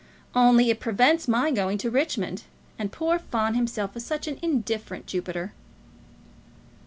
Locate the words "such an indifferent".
4.03-5.05